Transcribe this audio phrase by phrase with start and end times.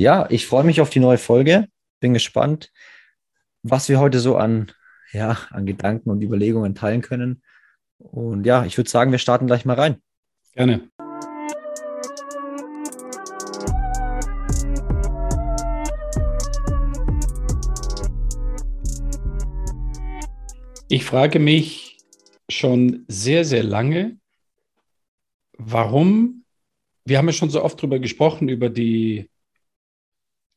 [0.00, 1.66] Ja, ich freue mich auf die neue Folge.
[2.00, 2.72] Bin gespannt,
[3.62, 4.72] was wir heute so an,
[5.12, 7.42] ja, an Gedanken und Überlegungen teilen können.
[7.98, 10.00] Und ja, ich würde sagen, wir starten gleich mal rein.
[10.54, 10.88] Gerne.
[20.88, 21.98] Ich frage mich
[22.48, 24.16] schon sehr, sehr lange,
[25.58, 26.46] warum,
[27.04, 29.28] wir haben ja schon so oft darüber gesprochen, über die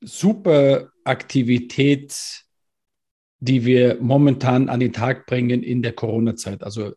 [0.05, 2.43] super Aktivität,
[3.39, 6.63] die wir momentan an den Tag bringen in der Corona-Zeit.
[6.63, 6.93] Also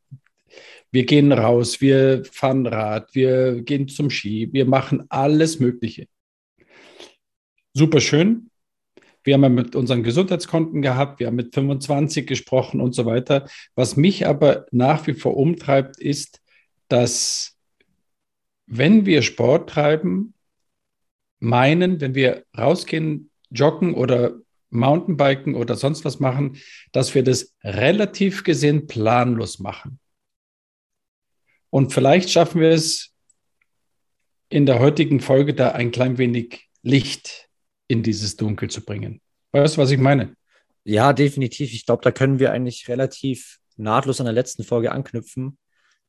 [0.93, 6.07] wir gehen raus, wir fahren Rad, wir gehen zum Ski, wir machen alles Mögliche.
[7.75, 8.51] Super schön.
[9.25, 13.49] Wir haben ja mit unseren Gesundheitskonten gehabt, wir haben mit 25 gesprochen und so weiter.
[13.75, 16.41] Was mich aber nach wie vor umtreibt, ist,
[16.87, 17.59] dass
[18.67, 20.33] wenn wir Sport treiben,
[21.39, 24.35] meinen, wenn wir rausgehen, joggen oder
[24.71, 26.59] Mountainbiken oder sonst was machen,
[26.93, 29.99] dass wir das relativ gesehen planlos machen.
[31.71, 33.13] Und vielleicht schaffen wir es
[34.49, 37.49] in der heutigen Folge da ein klein wenig Licht
[37.89, 39.21] in dieses Dunkel zu bringen.
[39.53, 40.37] Weißt du, was ich meine?
[40.85, 41.73] Ja, definitiv.
[41.73, 45.59] Ich glaube, da können wir eigentlich relativ nahtlos an der letzten Folge anknüpfen.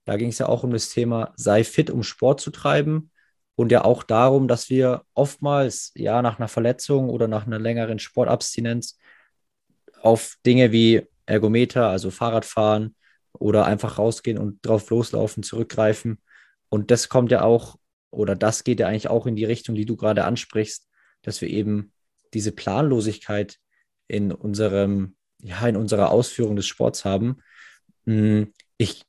[0.06, 3.12] Da ging es ja auch um das Thema, sei fit, um Sport zu treiben.
[3.58, 7.98] Und ja auch darum, dass wir oftmals ja nach einer Verletzung oder nach einer längeren
[7.98, 9.00] Sportabstinenz
[10.00, 12.96] auf Dinge wie Ergometer, also Fahrradfahren
[13.34, 16.22] oder einfach rausgehen und drauf loslaufen, zurückgreifen.
[16.70, 17.78] Und das kommt ja auch,
[18.12, 20.88] oder das geht ja eigentlich auch in die Richtung, die du gerade ansprichst,
[21.24, 21.92] dass wir eben
[22.36, 23.58] diese Planlosigkeit
[24.08, 27.40] in unserem, ja, in unserer Ausführung des Sports haben.
[28.06, 29.04] Hm, ich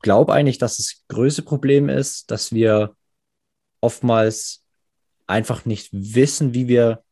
[0.00, 2.96] glaube eigentlich, dass das größte Problem ist, dass wir
[3.84, 4.64] oftmals
[5.26, 7.04] einfach nicht wissen, wie wir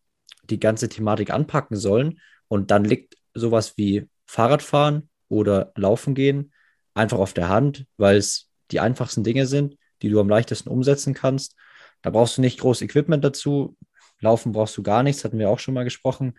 [0.44, 2.20] die ganze Thematik anpacken sollen.
[2.48, 6.52] Und dann liegt sowas wie Fahrradfahren oder Laufen gehen
[6.94, 11.14] einfach auf der Hand, weil es die einfachsten Dinge sind, die du am leichtesten umsetzen
[11.14, 11.56] kannst.
[12.02, 13.76] Da brauchst du nicht groß Equipment dazu.
[14.20, 16.34] Laufen brauchst du gar nichts, hatten wir auch schon mal gesprochen.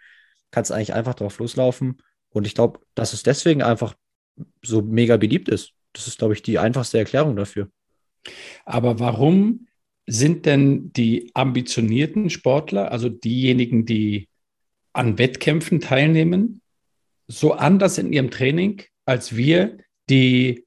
[0.51, 2.01] Kannst eigentlich einfach drauf loslaufen.
[2.29, 3.95] Und ich glaube, dass es deswegen einfach
[4.61, 5.73] so mega beliebt ist.
[5.93, 7.69] Das ist, glaube ich, die einfachste Erklärung dafür.
[8.65, 9.67] Aber warum
[10.05, 14.27] sind denn die ambitionierten Sportler, also diejenigen, die
[14.91, 16.61] an Wettkämpfen teilnehmen,
[17.27, 19.77] so anders in ihrem Training als wir,
[20.09, 20.65] die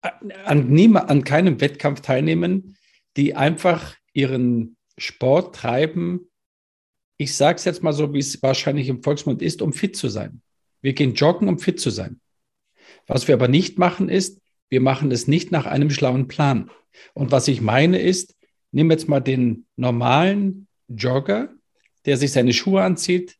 [0.00, 2.76] an, niemand, an keinem Wettkampf teilnehmen,
[3.16, 6.30] die einfach ihren Sport treiben,
[7.18, 10.08] ich sage es jetzt mal so, wie es wahrscheinlich im Volksmund ist, um fit zu
[10.08, 10.42] sein.
[10.82, 12.20] Wir gehen joggen, um fit zu sein.
[13.06, 16.70] Was wir aber nicht machen, ist, wir machen es nicht nach einem schlauen Plan.
[17.14, 18.35] Und was ich meine ist,
[18.76, 21.48] nimm jetzt mal den normalen Jogger,
[22.04, 23.38] der sich seine Schuhe anzieht,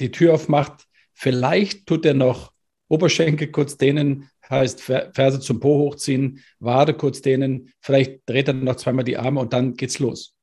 [0.00, 2.52] die Tür aufmacht, vielleicht tut er noch
[2.86, 8.76] Oberschenkel kurz dehnen, heißt Ferse zum Po hochziehen, Wade kurz dehnen, vielleicht dreht er noch
[8.76, 10.36] zweimal die Arme und dann geht's los.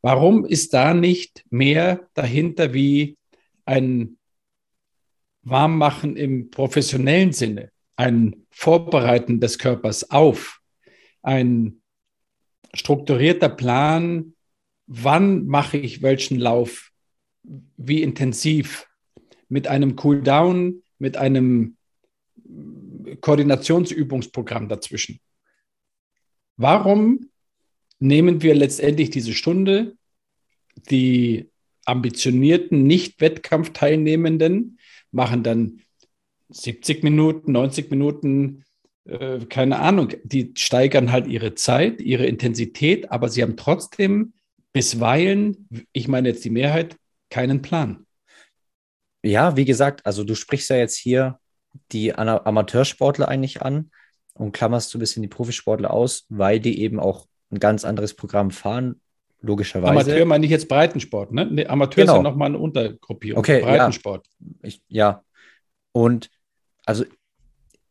[0.00, 3.18] Warum ist da nicht mehr dahinter wie
[3.66, 4.16] ein
[5.42, 10.60] Warmmachen im professionellen Sinne, ein Vorbereiten des Körpers auf,
[11.20, 11.81] ein
[12.74, 14.34] strukturierter Plan,
[14.86, 16.90] wann mache ich welchen Lauf,
[17.76, 18.88] wie intensiv,
[19.48, 21.76] mit einem Cooldown, mit einem
[23.20, 25.20] Koordinationsübungsprogramm dazwischen.
[26.56, 27.28] Warum
[27.98, 29.96] nehmen wir letztendlich diese Stunde,
[30.90, 31.50] die
[31.84, 34.78] ambitionierten Nicht-Wettkampfteilnehmenden
[35.10, 35.80] machen dann
[36.48, 38.64] 70 Minuten, 90 Minuten,
[39.04, 44.32] äh, keine Ahnung, die steigern halt ihre Zeit, ihre Intensität, aber sie haben trotzdem
[44.72, 46.96] bisweilen, ich meine jetzt die Mehrheit,
[47.30, 48.06] keinen Plan.
[49.22, 51.38] Ja, wie gesagt, also du sprichst ja jetzt hier
[51.92, 53.90] die Amateursportler eigentlich an
[54.34, 58.14] und klammerst so ein bisschen die Profisportler aus, weil die eben auch ein ganz anderes
[58.14, 59.00] Programm fahren,
[59.40, 59.92] logischerweise.
[59.92, 61.46] Amateur meine ich jetzt Breitensport, ne?
[61.46, 62.14] Nee, Amateur genau.
[62.14, 63.38] ist ja nochmal eine Untergruppierung.
[63.38, 64.26] Okay, Breitensport.
[64.38, 64.46] Ja.
[64.62, 65.24] Ich, ja.
[65.92, 66.30] Und
[66.84, 67.04] also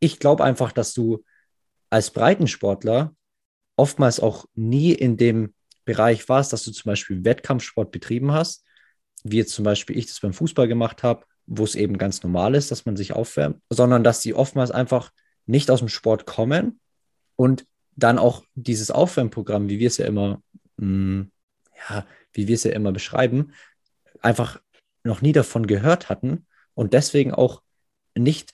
[0.01, 1.24] ich glaube einfach, dass du
[1.89, 3.15] als Breitensportler
[3.77, 5.53] oftmals auch nie in dem
[5.86, 8.65] Bereich warst, dass du zum Beispiel Wettkampfsport betrieben hast,
[9.24, 12.56] wie jetzt zum Beispiel ich das beim Fußball gemacht habe, wo es eben ganz normal
[12.56, 15.12] ist, dass man sich aufwärmt, sondern dass die oftmals einfach
[15.45, 16.80] nicht aus dem Sport kommen
[17.36, 17.65] und
[17.95, 20.42] dann auch dieses Aufwärmprogramm, wie wir es ja immer,
[20.77, 21.31] mh, hm,
[21.89, 23.53] ja, wie wir es ja immer beschreiben,
[24.21, 24.62] einfach
[25.03, 27.62] noch nie davon gehört hatten und deswegen auch
[28.15, 28.53] nicht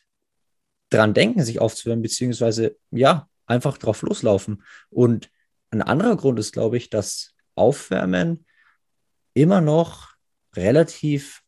[0.90, 4.64] dran denken, sich aufzuwärmen, beziehungsweise ja, einfach drauf loslaufen.
[4.90, 5.30] Und
[5.72, 8.46] ein anderer Grund ist, glaube ich, dass Aufwärmen
[9.34, 10.14] immer noch
[10.56, 11.44] relativ,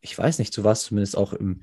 [0.00, 1.62] ich weiß nicht, so was zumindest auch im,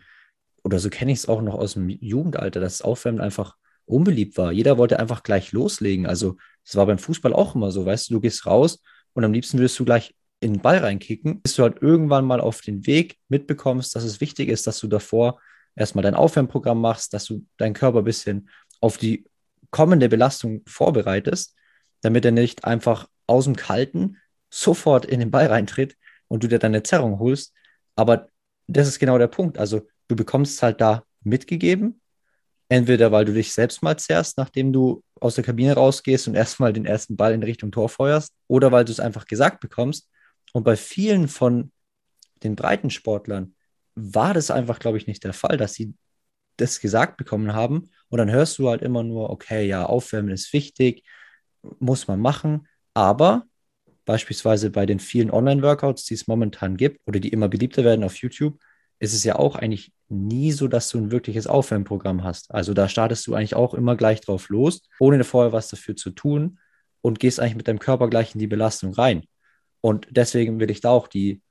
[0.64, 3.56] oder so kenne ich es auch noch aus dem Jugendalter, dass das Aufwärmen einfach
[3.86, 4.52] unbeliebt war.
[4.52, 6.06] Jeder wollte einfach gleich loslegen.
[6.06, 8.82] Also es war beim Fußball auch immer so, weißt du, du gehst raus
[9.14, 12.42] und am liebsten willst du gleich in den Ball reinkicken, bis du halt irgendwann mal
[12.42, 15.40] auf den Weg mitbekommst, dass es wichtig ist, dass du davor
[15.76, 19.26] erstmal dein Aufwärmprogramm machst, dass du deinen Körper ein bisschen auf die
[19.70, 21.56] kommende Belastung vorbereitest,
[22.02, 24.18] damit er nicht einfach aus dem Kalten
[24.50, 25.96] sofort in den Ball reintritt
[26.28, 27.54] und du dir deine Zerrung holst.
[27.96, 28.28] Aber
[28.68, 29.58] das ist genau der Punkt.
[29.58, 32.02] Also du bekommst halt da mitgegeben,
[32.70, 36.74] entweder weil du dich selbst mal zerrst, nachdem du aus der Kabine rausgehst und erstmal
[36.74, 40.10] den ersten Ball in Richtung Tor feuerst, oder weil du es einfach gesagt bekommst.
[40.54, 41.72] Und bei vielen von
[42.44, 43.56] den Breitensportlern
[44.02, 45.94] war das einfach, glaube ich, nicht der Fall, dass sie
[46.58, 47.90] das gesagt bekommen haben.
[48.10, 51.04] Und dann hörst du halt immer nur, okay, ja, Aufwärmen ist wichtig,
[51.80, 52.68] muss man machen.
[52.94, 53.46] Aber
[54.06, 58.16] beispielsweise bei den vielen Online-Workouts, die es momentan gibt oder die immer beliebter werden auf
[58.18, 58.60] YouTube,
[59.00, 62.54] ist es ja auch eigentlich nie so, dass du ein wirkliches Aufwärmprogramm hast.
[62.54, 66.12] Also da startest du eigentlich auch immer gleich drauf los, ohne vorher was dafür zu
[66.12, 66.60] tun
[67.02, 69.24] und gehst eigentlich mit deinem Körper gleich in die Belastung rein.
[69.82, 71.42] Und deswegen will ich da auch die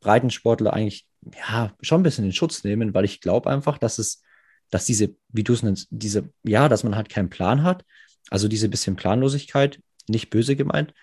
[0.00, 4.22] Breitensportler eigentlich ja schon ein bisschen in Schutz nehmen, weil ich glaube einfach, dass es,
[4.70, 7.84] dass diese, wie du es nennst, diese, ja, dass man halt keinen Plan hat,
[8.30, 10.94] also diese bisschen Planlosigkeit, nicht böse gemeint,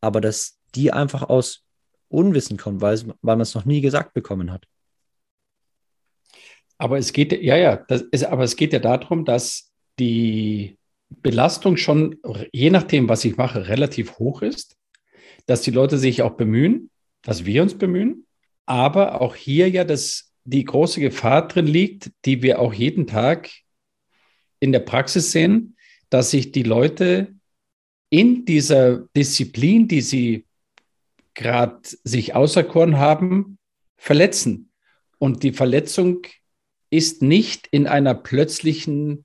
[0.00, 1.64] aber dass die einfach aus
[2.08, 4.66] Unwissen kommt, weil, weil man es noch nie gesagt bekommen hat.
[6.78, 7.74] Aber es geht, ja, ja,
[8.10, 10.78] ist, aber es geht ja darum, dass die
[11.08, 12.18] Belastung schon,
[12.52, 14.76] je nachdem, was ich mache, relativ hoch ist,
[15.46, 16.90] dass die Leute sich auch bemühen,
[17.22, 18.26] dass wir uns bemühen,
[18.66, 23.50] aber auch hier ja das, die große Gefahr drin liegt, die wir auch jeden Tag
[24.60, 25.76] in der Praxis sehen,
[26.10, 27.34] dass sich die Leute
[28.10, 30.46] in dieser Disziplin, die sie
[31.34, 33.58] gerade sich auserkoren haben,
[33.96, 34.70] verletzen.
[35.18, 36.26] Und die Verletzung
[36.90, 39.24] ist nicht in einer plötzlichen,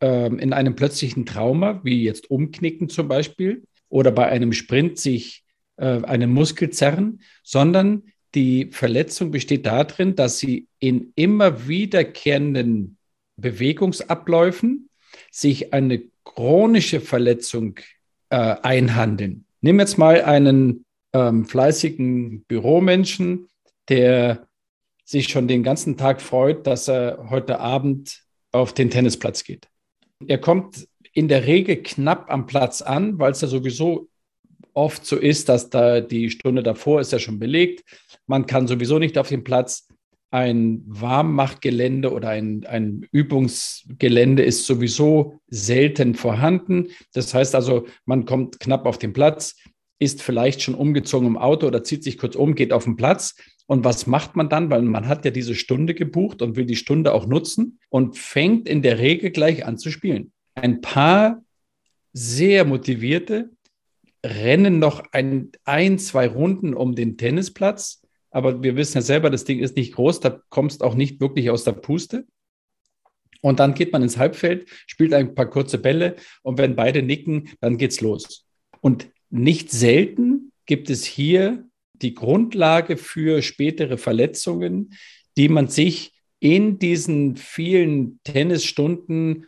[0.00, 5.44] äh, in einem plötzlichen Trauma, wie jetzt Umknicken zum Beispiel, oder bei einem Sprint sich
[5.76, 8.04] äh, einen Muskel zerren, sondern
[8.34, 12.96] die Verletzung besteht darin, dass sie in immer wiederkehrenden
[13.36, 14.88] Bewegungsabläufen
[15.30, 17.78] sich eine chronische Verletzung
[18.30, 19.44] äh, einhandeln.
[19.60, 23.48] Nimm jetzt mal einen ähm, fleißigen Büromenschen,
[23.88, 24.46] der
[25.04, 29.68] sich schon den ganzen Tag freut, dass er heute Abend auf den Tennisplatz geht.
[30.26, 34.08] Er kommt in der Regel knapp am Platz an, weil es ja sowieso
[34.74, 37.84] oft so ist, dass da die Stunde davor ist ja schon belegt.
[38.26, 39.88] Man kann sowieso nicht auf den Platz
[40.32, 46.88] ein Warmmachgelände oder ein, ein Übungsgelände ist sowieso selten vorhanden.
[47.12, 49.56] Das heißt also, man kommt knapp auf den Platz,
[49.98, 53.36] ist vielleicht schon umgezogen im Auto oder zieht sich kurz um, geht auf den Platz.
[53.66, 54.70] Und was macht man dann?
[54.70, 58.68] Weil man hat ja diese Stunde gebucht und will die Stunde auch nutzen und fängt
[58.68, 60.32] in der Regel gleich an zu spielen.
[60.54, 61.42] Ein paar
[62.14, 63.50] sehr motivierte
[64.24, 68.01] rennen noch ein, ein zwei Runden um den Tennisplatz,
[68.32, 71.50] aber wir wissen ja selber, das Ding ist nicht groß, da kommst auch nicht wirklich
[71.50, 72.26] aus der Puste.
[73.42, 77.50] Und dann geht man ins Halbfeld, spielt ein paar kurze Bälle und wenn beide nicken,
[77.60, 78.46] dann geht's los.
[78.80, 81.64] Und nicht selten gibt es hier
[81.94, 84.94] die Grundlage für spätere Verletzungen,
[85.36, 89.46] die man sich in diesen vielen Tennisstunden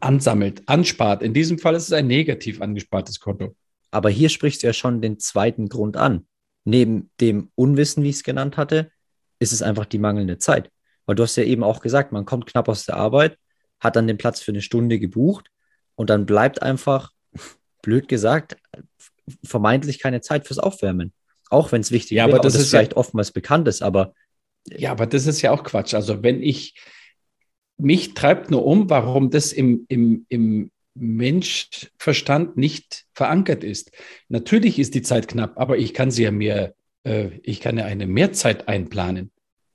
[0.00, 1.22] ansammelt, anspart.
[1.22, 3.54] In diesem Fall ist es ein negativ angespartes Konto.
[3.90, 6.26] Aber hier sprichst du ja schon den zweiten Grund an
[6.64, 8.90] neben dem Unwissen, wie ich es genannt hatte,
[9.38, 10.70] ist es einfach die mangelnde Zeit.
[11.06, 13.38] Weil du hast ja eben auch gesagt, man kommt knapp aus der Arbeit,
[13.80, 15.50] hat dann den Platz für eine Stunde gebucht
[15.94, 17.12] und dann bleibt einfach,
[17.82, 18.56] blöd gesagt,
[19.44, 21.12] vermeintlich keine Zeit fürs Aufwärmen.
[21.50, 24.14] Auch wenn es wichtig ja, aber das ist vielleicht ja, oftmals bekannt ist, aber.
[24.70, 25.94] Ja, aber das ist ja auch Quatsch.
[25.94, 26.74] Also wenn ich,
[27.76, 33.90] mich treibt nur um, warum das im, im, im, Menschverstand nicht verankert ist.
[34.28, 36.74] Natürlich ist die Zeit knapp, aber ich kann sie ja mir,
[37.04, 39.30] äh, ich kann ja eine Mehrzeit einplanen.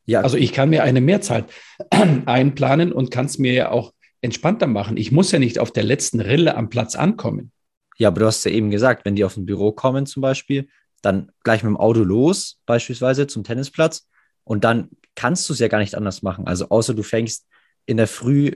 [0.05, 0.21] Ja.
[0.21, 1.45] Also ich kann mir eine Mehrzeit
[2.25, 4.97] einplanen und kann es mir ja auch entspannter machen.
[4.97, 7.51] Ich muss ja nicht auf der letzten Rille am Platz ankommen.
[7.97, 10.67] Ja, aber du hast ja eben gesagt, wenn die auf ein Büro kommen zum Beispiel,
[11.01, 14.07] dann gleich mit dem Auto los, beispielsweise zum Tennisplatz.
[14.43, 16.47] Und dann kannst du es ja gar nicht anders machen.
[16.47, 17.47] Also außer du fängst
[17.85, 18.53] in der Früh,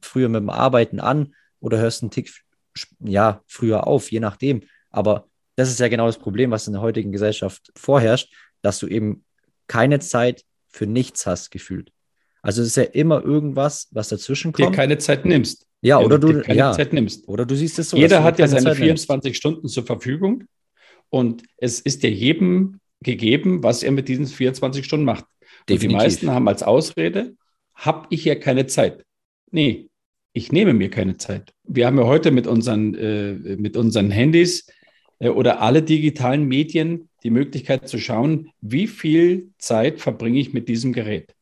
[0.00, 2.30] früher mit dem Arbeiten an oder hörst einen Tick
[3.00, 4.62] ja, früher auf, je nachdem.
[4.90, 8.86] Aber das ist ja genau das Problem, was in der heutigen Gesellschaft vorherrscht, dass du
[8.86, 9.24] eben
[9.66, 11.90] keine Zeit für nichts hast gefühlt.
[12.42, 14.68] Also es ist ja immer irgendwas, was dazwischen kommt.
[14.68, 15.66] Dir keine Zeit nimmst.
[15.80, 17.26] Ja, oder du keine ja, Zeit nimmst.
[17.28, 17.96] Oder du siehst es so.
[17.96, 19.38] Jeder hat ja seine Zeit 24 nimmst.
[19.38, 20.44] Stunden zur Verfügung
[21.08, 25.24] und es ist ja jedem gegeben, was er mit diesen 24 Stunden macht.
[25.68, 27.34] Die meisten haben als Ausrede,
[27.74, 29.04] habe ich ja keine Zeit.
[29.50, 29.88] Nee,
[30.34, 31.54] ich nehme mir keine Zeit.
[31.62, 34.66] Wir haben ja heute mit unseren, äh, mit unseren Handys
[35.20, 40.68] äh, oder alle digitalen Medien die Möglichkeit zu schauen, wie viel Zeit verbringe ich mit
[40.68, 41.34] diesem Gerät.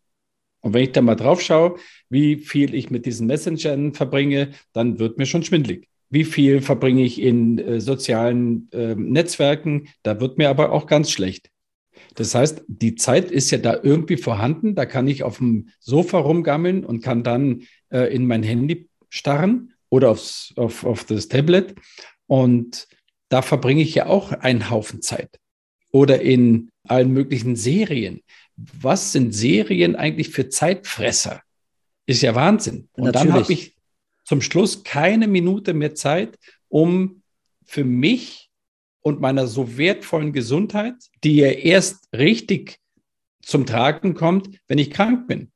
[0.61, 1.76] Und wenn ich da mal drauf schaue,
[2.08, 5.88] wie viel ich mit diesen Messengern verbringe, dann wird mir schon schwindlig.
[6.11, 11.11] Wie viel verbringe ich in äh, sozialen äh, Netzwerken, da wird mir aber auch ganz
[11.11, 11.49] schlecht.
[12.14, 14.75] Das heißt, die Zeit ist ja da irgendwie vorhanden.
[14.75, 19.75] Da kann ich auf dem Sofa rumgammeln und kann dann äh, in mein Handy starren
[19.88, 21.75] oder aufs, auf, auf das Tablet.
[22.26, 22.88] Und
[23.28, 25.38] da verbringe ich ja auch einen Haufen Zeit.
[25.90, 28.22] Oder in allen möglichen Serien.
[28.56, 31.42] Was sind Serien eigentlich für Zeitfresser?
[32.06, 32.88] Ist ja Wahnsinn.
[32.92, 33.12] Und Natürlich.
[33.12, 33.76] dann habe ich
[34.25, 37.22] zum Schluss keine Minute mehr Zeit, um
[37.64, 38.50] für mich
[39.02, 42.78] und meiner so wertvollen Gesundheit, die ja erst richtig
[43.42, 45.51] zum Tragen kommt, wenn ich krank bin.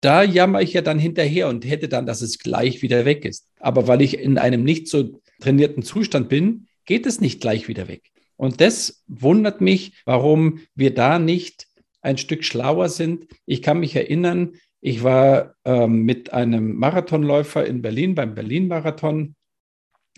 [0.00, 3.46] Da jammer ich ja dann hinterher und hätte dann, dass es gleich wieder weg ist.
[3.58, 7.88] Aber weil ich in einem nicht so trainierten Zustand bin, geht es nicht gleich wieder
[7.88, 8.10] weg.
[8.36, 11.66] Und das wundert mich, warum wir da nicht
[12.00, 13.26] ein Stück schlauer sind.
[13.44, 19.34] Ich kann mich erinnern, ich war ähm, mit einem Marathonläufer in Berlin beim Berlin-Marathon,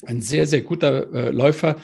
[0.04, 1.76] ein sehr, sehr guter äh, Läufer.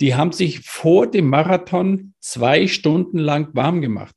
[0.00, 4.16] Die haben sich vor dem Marathon zwei Stunden lang warm gemacht,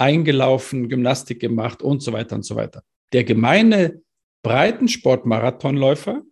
[0.00, 2.82] eingelaufen, Gymnastik gemacht und so weiter und so weiter.
[3.12, 4.00] Der gemeine
[4.42, 6.22] Breitensport-Marathonläufer,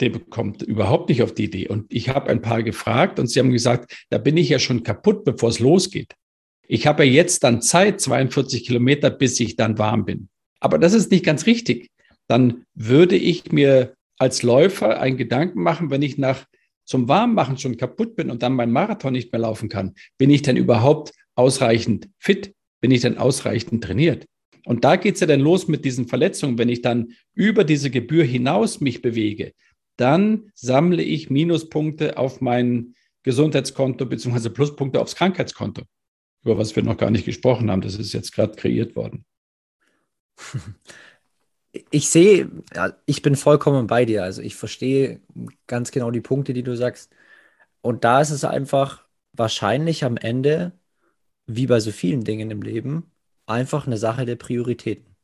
[0.00, 1.68] der bekommt überhaupt nicht auf die Idee.
[1.68, 4.82] Und ich habe ein paar gefragt und sie haben gesagt, da bin ich ja schon
[4.82, 6.14] kaputt, bevor es losgeht.
[6.66, 10.28] Ich habe ja jetzt dann Zeit, 42 Kilometer, bis ich dann warm bin.
[10.60, 11.90] Aber das ist nicht ganz richtig.
[12.28, 16.46] Dann würde ich mir als Läufer einen Gedanken machen, wenn ich nach
[16.84, 20.42] zum Warmmachen schon kaputt bin und dann mein Marathon nicht mehr laufen kann, bin ich
[20.42, 22.54] denn überhaupt ausreichend fit?
[22.80, 24.26] Bin ich denn ausreichend trainiert?
[24.64, 26.58] Und da geht es ja dann los mit diesen Verletzungen.
[26.58, 29.52] Wenn ich dann über diese Gebühr hinaus mich bewege,
[29.96, 35.82] dann sammle ich Minuspunkte auf mein Gesundheitskonto beziehungsweise Pluspunkte aufs Krankheitskonto,
[36.42, 37.82] über was wir noch gar nicht gesprochen haben.
[37.82, 39.24] Das ist jetzt gerade kreiert worden.
[41.90, 42.50] ich sehe,
[43.06, 44.24] ich bin vollkommen bei dir.
[44.24, 45.20] Also ich verstehe
[45.66, 47.12] ganz genau die Punkte, die du sagst.
[47.82, 50.72] Und da ist es einfach wahrscheinlich am Ende,
[51.56, 53.10] wie bei so vielen Dingen im Leben,
[53.46, 55.16] einfach eine Sache der Prioritäten.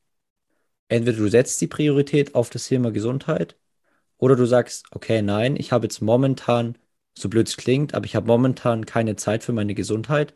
[0.89, 3.57] Entweder du setzt die Priorität auf das Thema Gesundheit
[4.19, 6.79] oder du sagst, okay, nein, ich habe jetzt momentan,
[7.19, 10.35] so blöd es klingt, aber ich habe momentan keine Zeit für meine Gesundheit,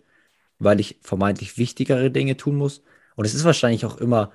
[0.59, 2.83] weil ich vermeintlich wichtigere Dinge tun muss.
[3.17, 4.33] Und es ist wahrscheinlich auch immer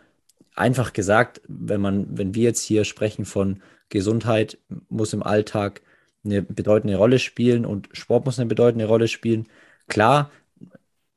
[0.55, 4.57] einfach gesagt, wenn man, wenn wir jetzt hier sprechen von Gesundheit,
[4.89, 5.81] muss im Alltag
[6.23, 9.47] eine bedeutende Rolle spielen und Sport muss eine bedeutende Rolle spielen.
[9.87, 10.31] Klar,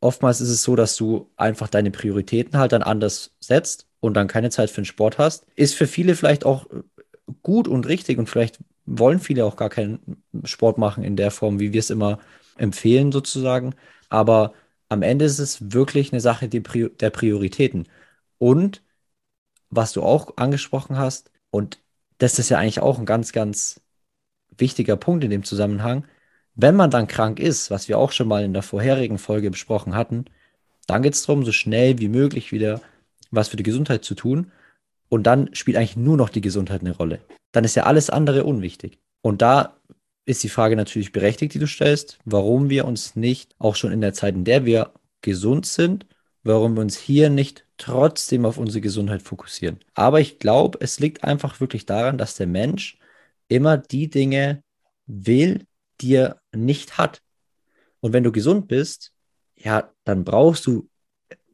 [0.00, 4.28] oftmals ist es so, dass du einfach deine Prioritäten halt dann anders setzt und dann
[4.28, 5.47] keine Zeit für den Sport hast.
[5.57, 6.67] Ist für viele vielleicht auch
[7.43, 11.61] gut und richtig und vielleicht wollen viele auch gar keinen Sport machen in der Form,
[11.61, 12.19] wie wir es immer
[12.57, 13.75] empfehlen sozusagen.
[14.09, 14.55] Aber
[14.88, 17.87] am Ende ist es wirklich eine Sache der Prioritäten.
[18.38, 18.83] Und
[19.71, 21.78] was du auch angesprochen hast, und
[22.19, 23.81] das ist ja eigentlich auch ein ganz, ganz
[24.57, 26.05] wichtiger Punkt in dem Zusammenhang,
[26.59, 29.95] wenn man dann krank ist, was wir auch schon mal in der vorherigen Folge besprochen
[29.95, 30.25] hatten,
[30.88, 32.81] dann geht es darum, so schnell wie möglich wieder
[33.31, 34.50] was für die Gesundheit zu tun.
[35.09, 37.21] Und dann spielt eigentlich nur noch die Gesundheit eine Rolle.
[37.53, 38.99] Dann ist ja alles andere unwichtig.
[39.23, 39.77] Und da
[40.27, 44.00] ist die Frage natürlich berechtigt, die du stellst, warum wir uns nicht auch schon in
[44.00, 46.07] der Zeit, in der wir gesund sind,
[46.43, 49.79] warum wir uns hier nicht trotzdem auf unsere Gesundheit fokussieren.
[49.95, 52.99] Aber ich glaube, es liegt einfach wirklich daran, dass der Mensch
[53.47, 54.65] immer die Dinge
[55.07, 55.68] will,
[56.00, 57.21] die er nicht hat.
[58.00, 59.12] Und wenn du gesund bist,
[59.57, 60.88] ja, dann brauchst du,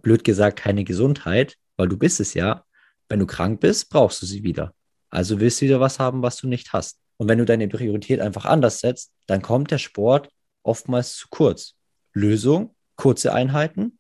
[0.03, 2.65] blöd gesagt, keine Gesundheit, weil du bist es ja.
[3.09, 4.75] Wenn du krank bist, brauchst du sie wieder.
[5.11, 6.99] Also willst du wieder was haben, was du nicht hast.
[7.17, 10.29] Und wenn du deine Priorität einfach anders setzt, dann kommt der Sport
[10.63, 11.75] oftmals zu kurz.
[12.13, 13.99] Lösung, kurze Einheiten,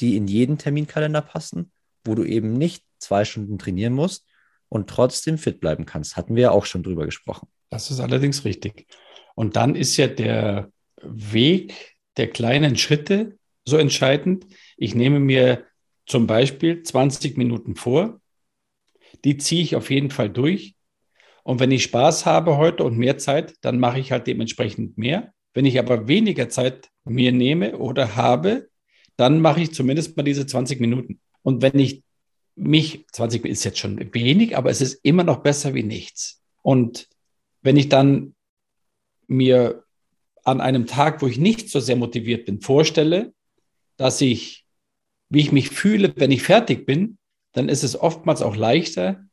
[0.00, 1.72] die in jeden Terminkalender passen,
[2.04, 4.26] wo du eben nicht zwei Stunden trainieren musst
[4.68, 6.16] und trotzdem fit bleiben kannst.
[6.16, 7.48] Hatten wir ja auch schon drüber gesprochen.
[7.70, 8.86] Das ist allerdings richtig.
[9.34, 10.70] Und dann ist ja der
[11.02, 14.46] Weg der kleinen Schritte so entscheidend.
[14.76, 15.64] Ich nehme mir
[16.06, 18.20] zum Beispiel 20 Minuten vor,
[19.24, 20.74] die ziehe ich auf jeden Fall durch.
[21.42, 25.32] Und wenn ich Spaß habe heute und mehr Zeit, dann mache ich halt dementsprechend mehr.
[25.52, 28.68] Wenn ich aber weniger Zeit mir nehme oder habe,
[29.16, 31.20] dann mache ich zumindest mal diese 20 Minuten.
[31.42, 32.02] Und wenn ich
[32.56, 36.42] mich, 20 Minuten ist jetzt schon wenig, aber es ist immer noch besser wie nichts.
[36.62, 37.08] Und
[37.62, 38.34] wenn ich dann
[39.36, 39.84] mir
[40.44, 43.32] an einem Tag, wo ich nicht so sehr motiviert bin, vorstelle,
[43.96, 44.66] dass ich,
[45.28, 47.18] wie ich mich fühle, wenn ich fertig bin,
[47.52, 49.24] dann ist es oftmals auch leichter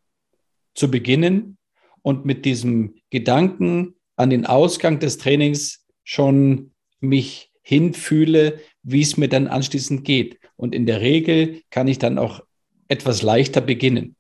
[0.74, 1.58] zu beginnen
[2.02, 9.28] und mit diesem Gedanken an den Ausgang des Trainings schon mich hinfühle, wie es mir
[9.28, 10.40] dann anschließend geht.
[10.56, 12.44] Und in der Regel kann ich dann auch
[12.88, 14.16] etwas leichter beginnen.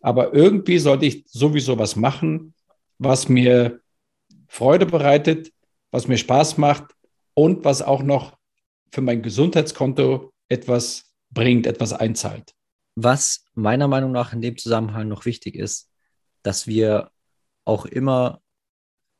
[0.00, 2.54] Aber irgendwie sollte ich sowieso was machen,
[2.98, 3.80] was mir
[4.48, 5.52] Freude bereitet,
[5.90, 6.84] was mir Spaß macht
[7.34, 8.36] und was auch noch
[8.90, 12.54] für mein Gesundheitskonto etwas bringt, etwas einzahlt.
[12.96, 15.90] Was meiner Meinung nach in dem Zusammenhang noch wichtig ist,
[16.42, 17.10] dass wir
[17.64, 18.40] auch immer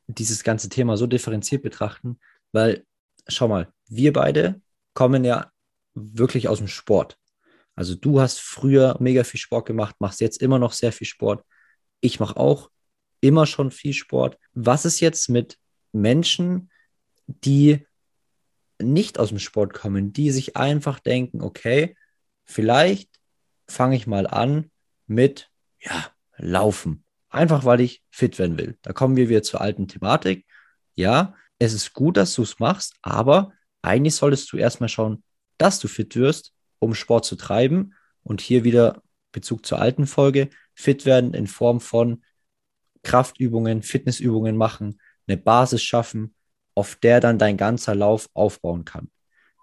[0.07, 2.19] dieses ganze Thema so differenziert betrachten,
[2.51, 2.85] weil,
[3.27, 4.61] schau mal, wir beide
[4.95, 5.51] kommen ja
[5.93, 7.17] wirklich aus dem Sport.
[7.75, 11.45] Also du hast früher mega viel Sport gemacht, machst jetzt immer noch sehr viel Sport.
[12.01, 12.69] Ich mache auch
[13.21, 14.37] immer schon viel Sport.
[14.53, 15.57] Was ist jetzt mit
[15.91, 16.69] Menschen,
[17.27, 17.85] die
[18.81, 21.95] nicht aus dem Sport kommen, die sich einfach denken, okay,
[22.45, 23.09] vielleicht
[23.67, 24.71] fange ich mal an
[25.05, 25.49] mit,
[25.81, 27.03] ja, Laufen.
[27.29, 28.77] Einfach weil ich fit werden will.
[28.81, 30.45] Da kommen wir wieder zur alten Thematik.
[30.95, 35.23] Ja, es ist gut, dass du es machst, aber eigentlich solltest du erstmal schauen,
[35.57, 37.93] dass du fit wirst, um Sport zu treiben.
[38.23, 42.23] Und hier wieder Bezug zur alten Folge, fit werden in Form von
[43.03, 46.35] Kraftübungen, Fitnessübungen machen, eine Basis schaffen,
[46.75, 49.09] auf der dann dein ganzer Lauf aufbauen kann.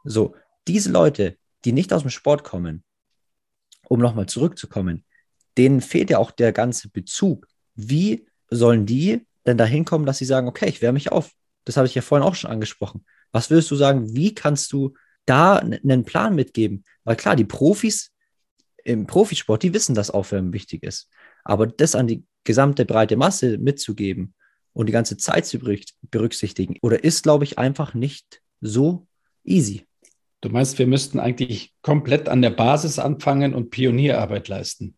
[0.05, 0.35] So,
[0.69, 2.85] diese Leute, die nicht aus dem Sport kommen,
[3.89, 5.05] um nochmal zurückzukommen,
[5.57, 7.47] denen fehlt ja auch der ganze Bezug.
[7.75, 11.33] Wie sollen die denn dahin kommen, dass sie sagen, okay, ich wärme mich auf?
[11.65, 13.05] Das habe ich ja vorhin auch schon angesprochen.
[13.33, 16.85] Was würdest du sagen, wie kannst du da einen Plan mitgeben?
[17.05, 18.13] Weil klar, die Profis
[18.85, 21.09] im Profisport, die wissen, dass Aufwärmen wichtig ist.
[21.43, 24.33] Aber das an die gesamte breite Masse mitzugeben
[24.73, 25.59] und die ganze Zeit zu
[26.11, 29.07] berücksichtigen, oder ist, glaube ich, einfach nicht so
[29.45, 29.85] easy.
[30.41, 34.95] Du meinst, wir müssten eigentlich komplett an der Basis anfangen und Pionierarbeit leisten?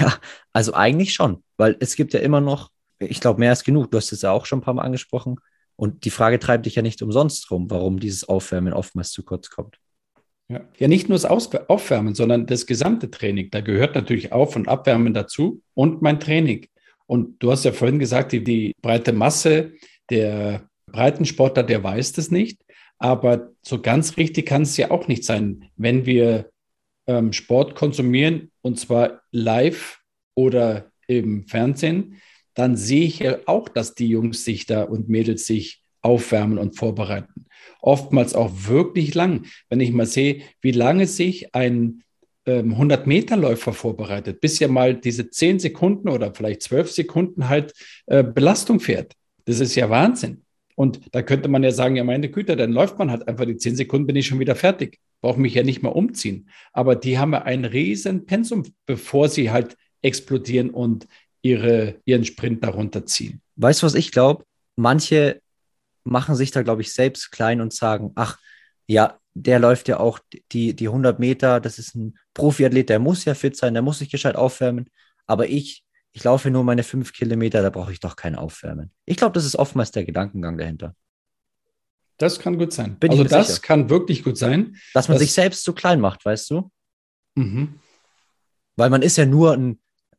[0.00, 0.18] Ja,
[0.52, 3.90] also eigentlich schon, weil es gibt ja immer noch, ich glaube, mehr als genug.
[3.90, 5.36] Du hast es ja auch schon ein paar Mal angesprochen.
[5.76, 9.50] Und die Frage treibt dich ja nicht umsonst rum, warum dieses Aufwärmen oftmals zu kurz
[9.50, 9.78] kommt.
[10.48, 13.50] Ja, ja nicht nur das Aufwärmen, sondern das gesamte Training.
[13.50, 16.66] Da gehört natürlich Auf- und Abwärmen dazu und mein Training.
[17.08, 19.72] Und du hast ja vorhin gesagt, die, die breite Masse
[20.10, 22.60] der Breitensportler, der weiß das nicht.
[22.98, 26.50] Aber so ganz richtig kann es ja auch nicht sein, wenn wir
[27.06, 30.00] ähm, Sport konsumieren und zwar live
[30.34, 32.20] oder im Fernsehen,
[32.54, 36.76] dann sehe ich ja auch, dass die Jungs sich da und Mädels sich aufwärmen und
[36.76, 37.46] vorbereiten.
[37.80, 39.46] Oftmals auch wirklich lang.
[39.70, 42.02] Wenn ich mal sehe, wie lange sich ein
[42.52, 47.72] 100-Meter-Läufer vorbereitet, bis er mal diese 10 Sekunden oder vielleicht 12 Sekunden halt
[48.06, 49.14] äh, Belastung fährt.
[49.44, 50.42] Das ist ja Wahnsinn.
[50.74, 53.56] Und da könnte man ja sagen, ja meine Güte, dann läuft man halt einfach die
[53.56, 55.00] 10 Sekunden, bin ich schon wieder fertig.
[55.20, 56.48] Brauche mich ja nicht mehr umziehen.
[56.72, 61.08] Aber die haben ja ein riesen Pensum, bevor sie halt explodieren und
[61.42, 63.40] ihre, ihren Sprint darunter ziehen.
[63.56, 64.44] Weißt du, was ich glaube?
[64.76, 65.40] Manche
[66.04, 68.38] machen sich da, glaube ich, selbst klein und sagen, ach,
[68.86, 70.18] ja, der läuft ja auch
[70.52, 73.98] die, die 100 Meter, das ist ein Profiathlet, der muss ja fit sein, der muss
[73.98, 74.90] sich gescheit aufwärmen.
[75.26, 78.90] Aber ich, ich laufe nur meine fünf Kilometer, da brauche ich doch kein Aufwärmen.
[79.04, 80.94] Ich glaube, das ist oftmals der Gedankengang dahinter.
[82.16, 82.98] Das kann gut sein.
[82.98, 83.60] Bin also das sicher.
[83.60, 84.76] kann wirklich gut sein.
[84.92, 86.70] Dass man dass, sich selbst so klein macht, weißt du?
[87.36, 87.78] Mhm.
[88.76, 89.78] Weil man ist ja nur ein,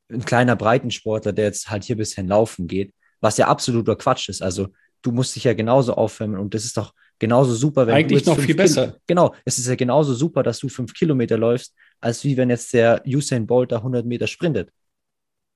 [0.10, 4.30] ein kleiner Breitensportler, der jetzt halt hier ein bisschen laufen geht, was ja absoluter Quatsch
[4.30, 4.42] ist.
[4.42, 4.70] Also
[5.02, 8.32] du musst dich ja genauso aufwärmen und das ist doch genauso super, wenn Eigentlich du
[8.32, 8.98] noch viel besser.
[9.06, 12.74] genau, es ist ja genauso super, dass du fünf Kilometer läufst, als wie wenn jetzt
[12.74, 14.72] der Usain Bolt da 100 Meter sprintet.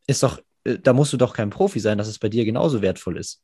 [0.06, 2.82] Ist doch, äh, da musst du doch kein Profi sein, dass es bei dir genauso
[2.82, 3.42] wertvoll ist.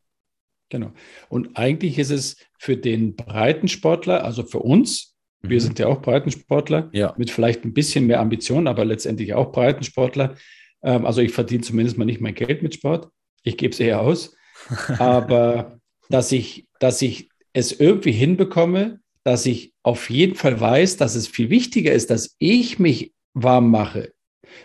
[0.70, 0.92] Genau.
[1.30, 5.50] Und eigentlich ist es für den Breitensportler, also für uns, mhm.
[5.50, 7.16] wir sind ja auch Breitensportler, ja.
[7.18, 10.36] mit vielleicht ein bisschen mehr Ambition, aber letztendlich auch Breitensportler.
[10.84, 13.10] Ähm, also ich verdiene zumindest mal nicht mein Geld mit Sport.
[13.44, 14.36] Ich gebe es eher aus.
[15.00, 15.80] aber
[16.10, 21.28] dass ich, dass ich es irgendwie hinbekomme, dass ich auf jeden Fall weiß, dass es
[21.28, 24.14] viel wichtiger ist, dass ich mich warm mache.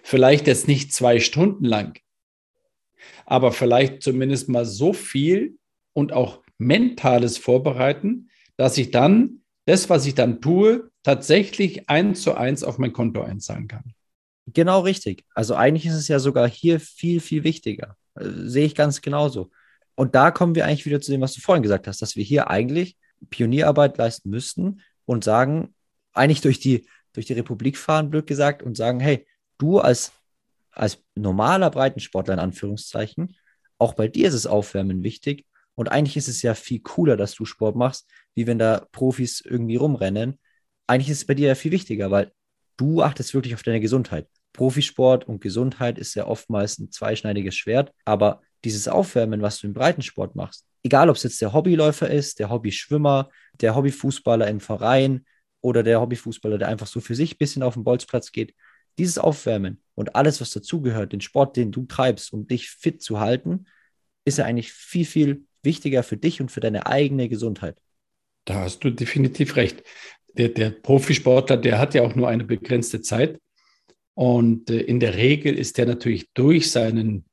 [0.02, 1.98] Vielleicht jetzt nicht zwei Stunden lang,
[3.26, 5.58] aber vielleicht zumindest mal so viel
[5.92, 12.34] und auch mentales Vorbereiten, dass ich dann das, was ich dann tue, tatsächlich eins zu
[12.34, 13.94] eins auf mein Konto einzahlen kann.
[14.46, 15.24] Genau richtig.
[15.34, 17.96] Also eigentlich ist es ja sogar hier viel, viel wichtiger.
[18.14, 19.50] Also, sehe ich ganz genauso.
[19.94, 22.24] Und da kommen wir eigentlich wieder zu dem, was du vorhin gesagt hast, dass wir
[22.24, 22.96] hier eigentlich
[23.30, 25.74] Pionierarbeit leisten müssten und sagen,
[26.12, 29.26] eigentlich durch die, durch die Republik fahren, blöd gesagt, und sagen, hey,
[29.58, 30.12] du als,
[30.72, 33.36] als normaler Breitensportler in Anführungszeichen,
[33.78, 35.46] auch bei dir ist es Aufwärmen wichtig.
[35.74, 39.40] Und eigentlich ist es ja viel cooler, dass du Sport machst, wie wenn da Profis
[39.40, 40.38] irgendwie rumrennen.
[40.86, 42.32] eigentlich ist es bei dir ja viel wichtiger, weil
[42.76, 44.28] du achtest wirklich auf deine Gesundheit.
[44.52, 49.74] Profisport und Gesundheit ist ja oftmals ein zweischneidiges Schwert, aber dieses Aufwärmen, was du im
[49.74, 55.24] Breitensport machst, egal ob es jetzt der Hobbyläufer ist, der Hobbyschwimmer, der Hobbyfußballer im Verein
[55.60, 58.54] oder der Hobbyfußballer, der einfach so für sich ein bisschen auf den Bolzplatz geht,
[58.98, 63.20] dieses Aufwärmen und alles, was dazugehört, den Sport, den du treibst, um dich fit zu
[63.20, 63.66] halten,
[64.24, 67.78] ist ja eigentlich viel, viel wichtiger für dich und für deine eigene Gesundheit.
[68.44, 69.82] Da hast du definitiv recht.
[70.34, 73.40] Der, der Profisportler, der hat ja auch nur eine begrenzte Zeit.
[74.14, 77.24] Und äh, in der Regel ist der natürlich durch seinen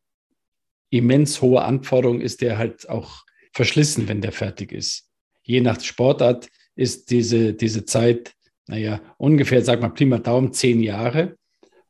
[0.92, 3.24] immens hohe Anforderungen, ist der halt auch
[3.54, 5.10] verschlissen, wenn der fertig ist.
[5.42, 8.34] Je nach Sportart ist diese, diese Zeit,
[8.68, 11.36] naja, ungefähr, sag mal, prima Daumen, zehn Jahre.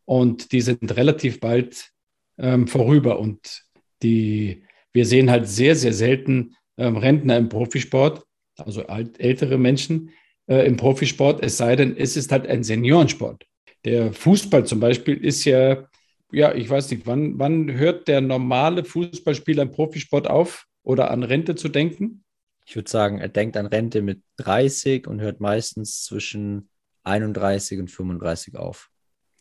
[0.05, 1.91] Und die sind relativ bald
[2.37, 3.19] ähm, vorüber.
[3.19, 3.63] Und
[4.01, 8.23] die, wir sehen halt sehr, sehr selten ähm, Rentner im Profisport,
[8.57, 10.11] also alt, ältere Menschen
[10.47, 13.45] äh, im Profisport, es sei denn, es ist halt ein Seniorensport.
[13.85, 15.87] Der Fußball zum Beispiel ist ja,
[16.31, 21.23] ja, ich weiß nicht, wann, wann hört der normale Fußballspieler im Profisport auf oder an
[21.23, 22.23] Rente zu denken?
[22.65, 26.69] Ich würde sagen, er denkt an Rente mit 30 und hört meistens zwischen
[27.03, 28.89] 31 und 35 auf.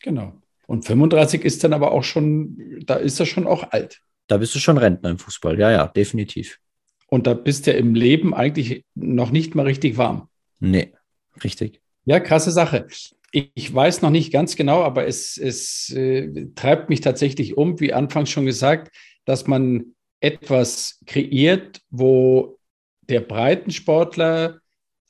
[0.00, 0.32] Genau.
[0.66, 4.00] Und 35 ist dann aber auch schon, da ist er schon auch alt.
[4.26, 6.58] Da bist du schon Rentner im Fußball, ja, ja, definitiv.
[7.08, 10.28] Und da bist du im Leben eigentlich noch nicht mal richtig warm.
[10.60, 10.92] Nee,
[11.42, 11.80] richtig.
[12.04, 12.86] Ja, krasse Sache.
[13.32, 17.92] Ich weiß noch nicht ganz genau, aber es, es äh, treibt mich tatsächlich um, wie
[17.92, 22.58] anfangs schon gesagt, dass man etwas kreiert, wo
[23.08, 24.60] der Breitensportler,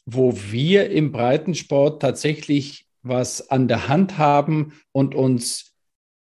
[0.05, 5.73] wo wir im Breitensport tatsächlich was an der Hand haben und uns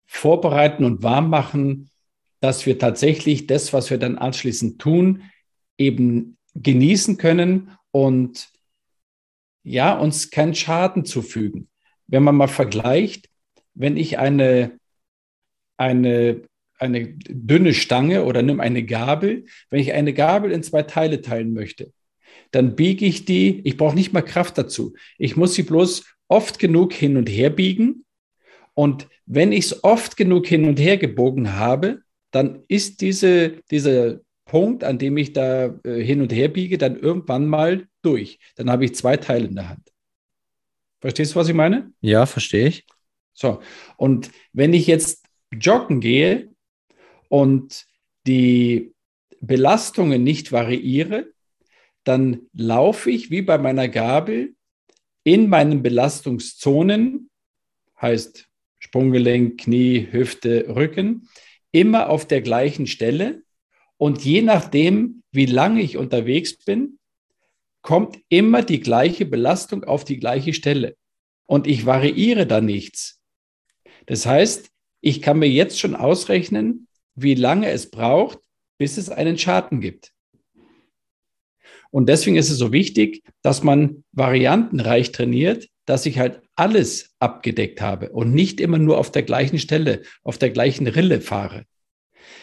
[0.06, 1.90] vorbereiten und warm machen,
[2.40, 5.24] dass wir tatsächlich das, was wir dann anschließend tun,
[5.78, 8.50] eben genießen können und
[9.64, 11.70] ja, uns keinen Schaden zufügen.
[12.14, 13.28] Wenn man mal vergleicht,
[13.74, 14.78] wenn ich eine,
[15.78, 16.44] eine
[16.84, 19.46] eine dünne Stange oder nimm eine Gabel.
[19.70, 21.94] Wenn ich eine Gabel in zwei Teile teilen möchte,
[22.52, 24.94] dann biege ich die, ich brauche nicht mal Kraft dazu.
[25.18, 28.06] Ich muss sie bloß oft genug hin und her biegen.
[28.74, 34.20] Und wenn ich es oft genug hin und her gebogen habe, dann ist diese, dieser
[34.46, 38.40] Punkt, an dem ich da äh, hin und her biege, dann irgendwann mal durch.
[38.56, 39.93] Dann habe ich zwei Teile in der Hand.
[41.04, 41.92] Verstehst du, was ich meine?
[42.00, 42.86] Ja, verstehe ich.
[43.34, 43.62] So,
[43.98, 46.54] und wenn ich jetzt joggen gehe,
[47.34, 47.88] und
[48.28, 48.94] die
[49.42, 51.34] Belastungen nicht variiere,
[52.04, 54.54] dann laufe ich wie bei meiner Gabel
[55.24, 57.32] in meinen Belastungszonen,
[58.00, 61.28] heißt Sprunggelenk, Knie, Hüfte, Rücken,
[61.72, 63.42] immer auf der gleichen Stelle.
[63.98, 67.00] Und je nachdem, wie lange ich unterwegs bin,
[67.84, 70.96] kommt immer die gleiche Belastung auf die gleiche Stelle.
[71.46, 73.22] Und ich variiere da nichts.
[74.08, 78.40] Das heißt, ich kann mir jetzt schon ausrechnen, wie lange es braucht,
[78.80, 80.14] bis es einen Schaden gibt.
[81.92, 87.82] Und deswegen ist es so wichtig, dass man variantenreich trainiert, dass ich halt alles abgedeckt
[87.82, 91.66] habe und nicht immer nur auf der gleichen Stelle, auf der gleichen Rille fahre.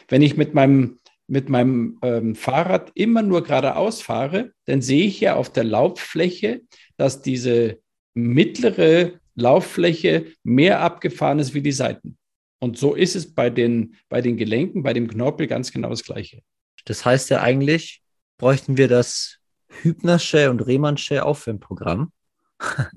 [0.06, 0.99] Wenn ich mit meinem,
[1.30, 6.62] mit meinem ähm, Fahrrad immer nur geradeaus fahre, dann sehe ich ja auf der Lauffläche,
[6.96, 7.78] dass diese
[8.14, 12.18] mittlere Lauffläche mehr abgefahren ist wie die Seiten.
[12.58, 16.02] Und so ist es bei den, bei den Gelenken, bei dem Knorpel ganz genau das
[16.02, 16.42] Gleiche.
[16.84, 18.02] Das heißt ja eigentlich,
[18.36, 19.38] bräuchten wir das
[19.68, 22.10] Hübnersche und Rehmannsche Aufwärmprogramm,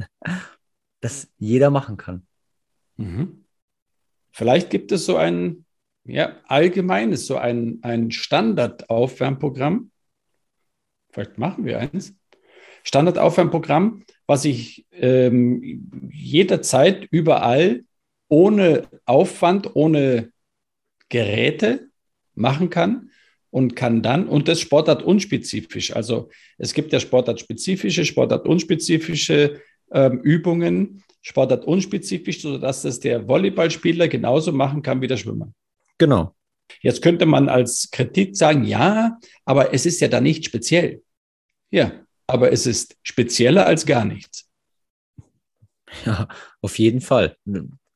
[1.01, 2.25] das jeder machen kann.
[2.97, 3.45] Mhm.
[4.31, 5.62] Vielleicht gibt es so ein
[6.05, 9.91] ja, allgemeines, so ein, ein Standard-Aufwärmprogramm.
[11.11, 12.13] Vielleicht machen wir eins.
[12.83, 17.83] Standard-Aufwärmprogramm, was ich ähm, jederzeit überall
[18.27, 20.31] ohne Aufwand, ohne
[21.09, 21.89] Geräte
[22.35, 23.11] machen kann
[23.51, 25.95] und kann dann, und das Sportart unspezifisch.
[25.95, 29.61] Also es gibt ja Sportart-spezifische, Sportart-unspezifische
[29.91, 35.53] ähm, Übungen, Sportart unspezifisch, sodass das der Volleyballspieler genauso machen kann wie der Schwimmer.
[36.03, 36.35] Genau.
[36.81, 41.01] Jetzt könnte man als Kritik sagen, ja, aber es ist ja da nicht speziell.
[41.71, 41.93] Ja,
[42.27, 44.49] aber es ist spezieller als gar nichts.
[46.05, 46.27] Ja,
[46.59, 47.37] auf jeden Fall.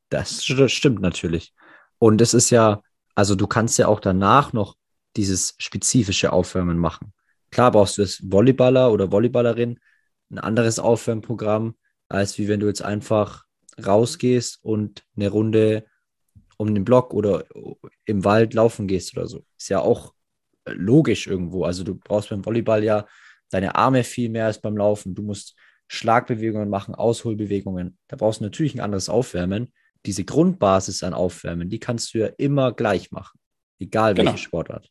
[0.09, 1.51] Das stimmt natürlich.
[1.97, 2.83] Und es ist ja,
[3.15, 4.77] also du kannst ja auch danach noch
[5.17, 7.11] dieses spezifische Aufwärmen machen.
[7.49, 9.79] Klar brauchst du als Volleyballer oder Volleyballerin
[10.29, 11.75] ein anderes Aufwärmprogramm,
[12.07, 13.45] als wie wenn du jetzt einfach
[13.83, 15.87] rausgehst und eine Runde
[16.57, 17.45] um den Block oder
[18.05, 19.45] im Wald laufen gehst oder so.
[19.57, 20.13] Ist ja auch
[20.65, 21.63] logisch irgendwo.
[21.63, 23.07] Also du brauchst beim Volleyball ja
[23.49, 25.15] deine Arme viel mehr als beim Laufen.
[25.15, 25.55] Du musst
[25.87, 27.97] Schlagbewegungen machen, Ausholbewegungen.
[28.07, 29.71] Da brauchst du natürlich ein anderes Aufwärmen.
[30.05, 33.39] Diese Grundbasis an Aufwärmen, die kannst du ja immer gleich machen,
[33.79, 34.31] egal genau.
[34.31, 34.89] welche Sportart.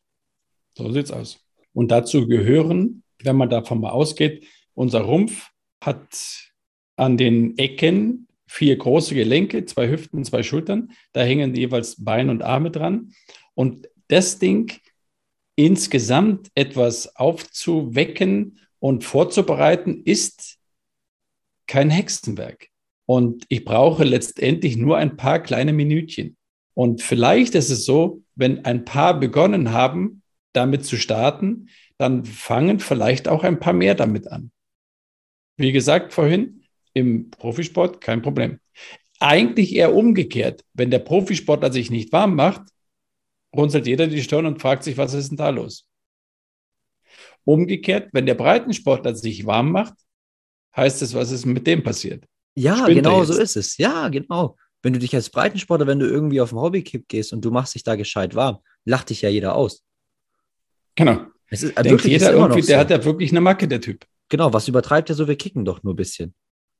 [0.75, 1.39] So sieht's aus.
[1.73, 5.49] Und dazu gehören, wenn man davon mal ausgeht, unser Rumpf
[5.83, 6.51] hat
[6.95, 10.91] an den Ecken vier große Gelenke, zwei Hüften, zwei Schultern.
[11.13, 13.13] Da hängen jeweils Beine und Arme dran.
[13.53, 14.79] Und das Ding
[15.55, 20.57] insgesamt etwas aufzuwecken und vorzubereiten, ist
[21.65, 22.69] kein Hexenwerk.
[23.05, 26.37] Und ich brauche letztendlich nur ein paar kleine Minütchen.
[26.73, 30.21] Und vielleicht ist es so, wenn ein paar begonnen haben,
[30.53, 34.51] damit zu starten, dann fangen vielleicht auch ein paar mehr damit an.
[35.57, 36.56] Wie gesagt vorhin,
[36.97, 38.59] im Profisport kein Problem.
[39.19, 40.63] Eigentlich eher umgekehrt.
[40.73, 42.63] Wenn der Profisportler sich nicht warm macht,
[43.55, 45.87] runzelt jeder die Stirn und fragt sich, was ist denn da los?
[47.43, 49.93] Umgekehrt, wenn der Breitensportler sich warm macht,
[50.75, 52.25] heißt es, was ist mit dem passiert?
[52.55, 53.77] Ja, Spinnt genau so ist es.
[53.77, 54.57] Ja, genau.
[54.81, 57.75] Wenn du dich als Breitensportler, wenn du irgendwie auf den Hobbykipp gehst und du machst
[57.75, 59.83] dich da gescheit warm, lacht dich ja jeder aus.
[60.95, 61.25] Genau.
[61.49, 62.67] Es ist, Denkt wirklich, jeder irgendwie, so.
[62.67, 64.05] der hat ja wirklich eine Macke, der Typ.
[64.29, 65.27] Genau, was übertreibt er so?
[65.27, 66.33] Wir kicken doch nur ein bisschen.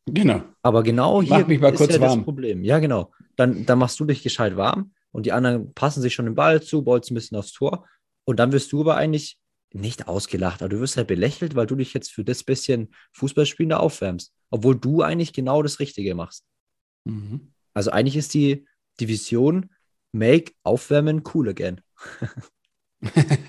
[0.08, 0.42] Genau.
[0.62, 2.20] Aber genau hier Mach mich mal kurz ja warm.
[2.20, 2.64] das Problem.
[2.64, 3.12] Ja, genau.
[3.36, 6.62] Dann, dann machst du dich gescheit warm und die anderen passen sich schon den Ball
[6.62, 7.86] zu, bolzen ein bisschen aufs Tor
[8.26, 9.38] und dann wirst du aber eigentlich
[9.74, 13.70] nicht ausgelacht, aber du wirst halt belächelt, weil du dich jetzt für das bisschen Fußballspielen
[13.70, 16.46] da aufwärmst, obwohl du eigentlich genau das Richtige machst.
[17.04, 17.52] Mhm.
[17.74, 18.66] Also eigentlich ist die
[19.00, 19.70] Division
[20.14, 21.82] Make Aufwärmen cool again.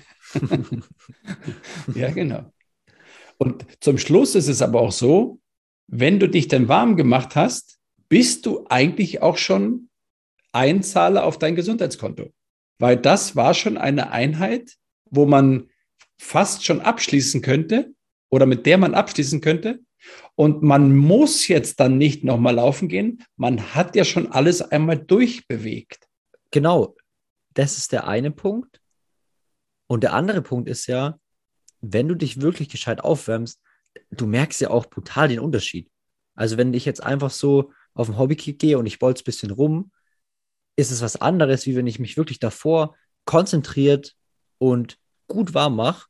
[1.95, 2.51] ja, genau.
[3.37, 5.39] Und zum Schluss ist es aber auch so,
[5.91, 9.89] wenn du dich dann warm gemacht hast, bist du eigentlich auch schon
[10.51, 12.31] Einzahler auf dein Gesundheitskonto.
[12.79, 14.75] Weil das war schon eine Einheit,
[15.09, 15.69] wo man
[16.17, 17.93] fast schon abschließen könnte
[18.29, 19.79] oder mit der man abschließen könnte.
[20.35, 23.23] Und man muss jetzt dann nicht nochmal laufen gehen.
[23.35, 26.07] Man hat ja schon alles einmal durchbewegt.
[26.51, 26.95] Genau,
[27.53, 28.79] das ist der eine Punkt.
[29.87, 31.19] Und der andere Punkt ist ja,
[31.81, 33.59] wenn du dich wirklich gescheit aufwärmst,
[34.11, 35.89] du merkst ja auch brutal den Unterschied.
[36.35, 39.51] Also wenn ich jetzt einfach so auf den Hobbykick gehe und ich bolze ein bisschen
[39.51, 39.91] rum,
[40.75, 44.15] ist es was anderes, wie wenn ich mich wirklich davor konzentriert
[44.57, 46.07] und gut warm mache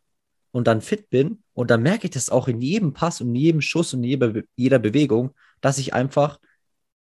[0.51, 1.43] und dann fit bin.
[1.53, 4.33] Und dann merke ich das auch in jedem Pass und in jedem Schuss und jeder,
[4.55, 6.39] jeder Bewegung, dass ich einfach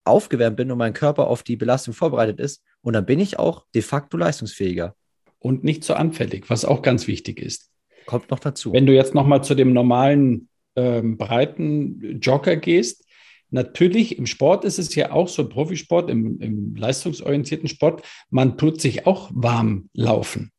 [0.05, 2.63] aufgewärmt bin und mein Körper auf die Belastung vorbereitet ist.
[2.83, 4.95] Und dann bin ich auch de facto leistungsfähiger.
[5.39, 7.71] Und nicht so anfällig, was auch ganz wichtig ist.
[8.07, 8.73] Kommt noch dazu.
[8.73, 13.05] Wenn du jetzt nochmal zu dem normalen ähm, breiten Jogger gehst,
[13.51, 18.81] natürlich im Sport ist es ja auch so, Profisport, im, im leistungsorientierten Sport, man tut
[18.81, 20.51] sich auch warm laufen.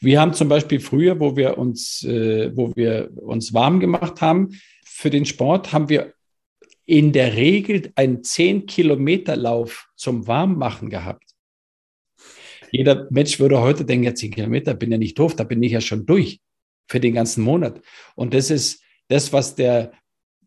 [0.00, 4.58] Wir haben zum Beispiel früher, wo wir uns, äh, wo wir uns warm gemacht haben
[4.84, 6.14] für den Sport, haben wir
[6.86, 11.24] in der Regel einen 10-Kilometer-Lauf zum Warmmachen gehabt.
[12.70, 15.72] Jeder Mensch würde heute denken, ja, 10 Kilometer, bin ja nicht doof, da bin ich
[15.72, 16.40] ja schon durch
[16.88, 17.80] für den ganzen Monat.
[18.14, 19.92] Und das ist das, was der,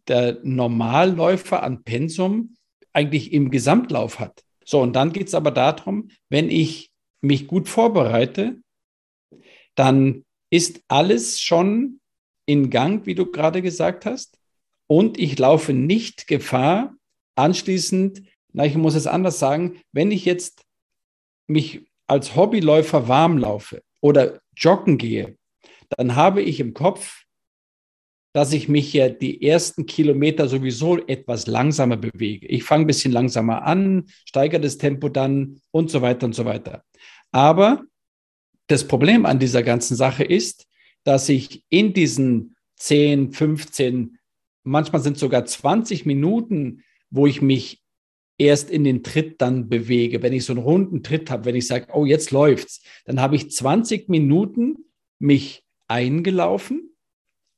[0.08, 2.56] der Normalläufer an Pensum
[2.94, 4.44] eigentlich im Gesamtlauf hat.
[4.66, 6.92] So, und dann geht es aber darum, wenn ich
[7.22, 8.62] mich gut vorbereite,
[9.76, 12.00] dann ist alles schon
[12.46, 14.38] in Gang, wie du gerade gesagt hast.
[14.88, 16.96] Und ich laufe nicht Gefahr,
[17.36, 20.66] anschließend, na, ich muss es anders sagen, wenn ich jetzt
[21.48, 25.38] mich als Hobbyläufer warm laufe oder joggen gehe,
[25.90, 27.24] dann habe ich im Kopf,
[28.34, 32.48] dass ich mich ja die ersten Kilometer sowieso etwas langsamer bewege.
[32.48, 36.46] Ich fange ein bisschen langsamer an, steigere das Tempo dann und so weiter und so
[36.46, 36.84] weiter.
[37.32, 37.84] Aber
[38.68, 40.68] das Problem an dieser ganzen Sache ist,
[41.04, 44.20] dass ich in diesen 10, 15,
[44.64, 47.82] manchmal sind sogar 20 Minuten, wo ich mich
[48.38, 51.68] erst in den Tritt dann bewege, wenn ich so einen runden Tritt habe, wenn ich
[51.68, 54.86] sage, oh, jetzt läuft's, dann habe ich 20 Minuten
[55.20, 56.96] mich eingelaufen,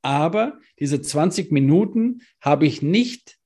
[0.02, 3.38] aber diese 20 Minuten habe ich nicht,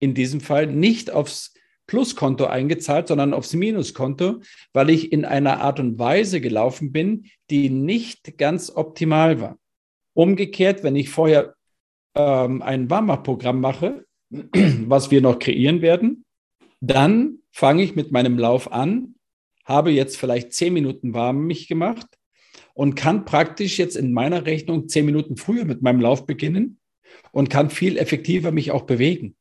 [0.00, 1.54] in diesem Fall nicht aufs
[1.86, 4.40] Pluskonto eingezahlt, sondern aufs Minuskonto,
[4.72, 9.58] weil ich in einer Art und Weise gelaufen bin, die nicht ganz optimal war.
[10.14, 11.54] Umgekehrt, wenn ich vorher
[12.14, 16.24] ähm, ein Warmach-Programm mache, was wir noch kreieren werden,
[16.80, 19.14] dann fange ich mit meinem Lauf an,
[19.64, 22.06] habe jetzt vielleicht zehn Minuten warm mich gemacht
[22.76, 26.78] und kann praktisch jetzt in meiner Rechnung zehn Minuten früher mit meinem Lauf beginnen
[27.32, 29.34] und kann viel effektiver mich auch bewegen.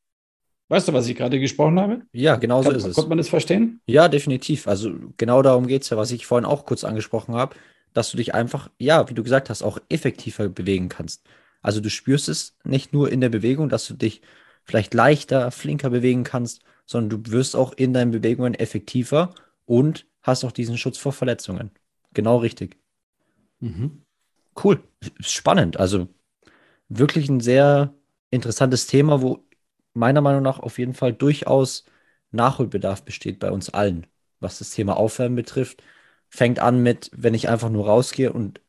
[0.70, 2.02] Weißt du, was ich gerade gesprochen habe?
[2.14, 2.96] Ja, genau so ist es.
[2.96, 3.82] Konnte man das verstehen?
[3.88, 4.70] Ja, definitiv.
[4.70, 7.58] Also genau darum geht es ja, was ich vorhin auch kurz angesprochen habe,
[7.94, 11.22] dass du dich einfach, ja, wie du gesagt hast, auch effektiver bewegen kannst.
[11.62, 14.22] Also du spürst es nicht nur in der Bewegung, dass du dich
[14.64, 20.46] vielleicht leichter, flinker bewegen kannst, sondern du wirst auch in deinen Bewegungen effektiver und hast
[20.46, 21.72] auch diesen Schutz vor Verletzungen.
[22.14, 22.78] Genau richtig.
[23.66, 24.06] Mhm.
[24.64, 24.84] Cool,
[25.20, 25.78] spannend.
[25.80, 26.08] Also
[26.90, 27.94] wirklich ein sehr
[28.32, 29.46] interessantes Thema, wo
[29.94, 31.86] meiner Meinung nach auf jeden Fall durchaus
[32.32, 34.08] Nachholbedarf besteht bei uns allen,
[34.40, 35.84] was das Thema Aufwärmen betrifft.
[36.30, 38.60] Fängt an mit, wenn ich einfach nur rausgehe und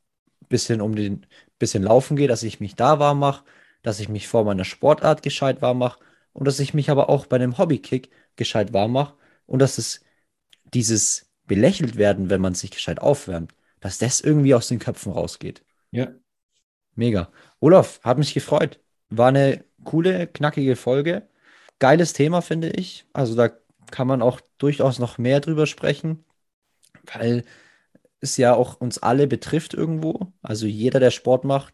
[0.43, 1.27] ein bisschen um den
[1.59, 3.45] bisschen laufen gehe, dass ich mich da warm mache,
[3.83, 6.01] dass ich mich vor meiner Sportart gescheit warm mache
[6.33, 9.15] und dass ich mich aber auch bei einem Hobbykick gescheit warm mache
[9.47, 10.03] und dass es
[10.75, 13.55] dieses belächelt werden, wenn man sich gescheit aufwärmt,
[13.87, 15.65] dass das irgendwie aus den Köpfen rausgeht.
[15.93, 16.09] Ja.
[16.97, 17.31] Mega.
[17.61, 18.81] Olaf, hat mich gefreut.
[19.11, 21.29] War eine coole, knackige Folge.
[21.79, 23.07] Geiles Thema, finde ich.
[23.13, 23.51] Also da
[23.93, 26.25] kann man auch durchaus noch mehr drüber sprechen,
[27.15, 27.45] weil
[28.19, 30.33] es ja auch uns alle betrifft irgendwo.
[30.43, 31.73] Also jeder, der Sport macht,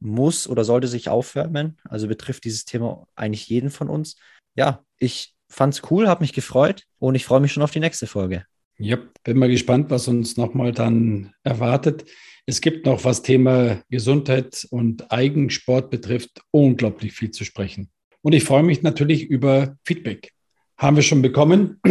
[0.00, 1.76] muss oder sollte sich aufwärmen.
[1.84, 4.16] Also betrifft dieses Thema eigentlich jeden von uns.
[4.54, 8.06] Ja, ich fand's cool, habe mich gefreut und ich freue mich schon auf die nächste
[8.06, 8.46] Folge.
[8.78, 12.04] Ja, bin mal gespannt, was uns nochmal dann erwartet.
[12.46, 17.90] Es gibt noch, was Thema Gesundheit und Eigensport betrifft, unglaublich viel zu sprechen.
[18.22, 20.32] Und ich freue mich natürlich über Feedback.
[20.76, 21.80] Haben wir schon bekommen,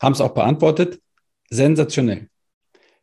[0.00, 1.00] haben es auch beantwortet.
[1.50, 2.28] Sensationell.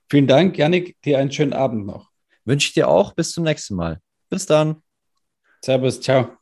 [0.09, 0.95] Vielen Dank, Janik.
[1.03, 2.09] Dir einen schönen Abend noch.
[2.45, 3.13] Wünsche ich dir auch.
[3.13, 3.99] Bis zum nächsten Mal.
[4.29, 4.81] Bis dann.
[5.63, 6.01] Servus.
[6.01, 6.40] Ciao.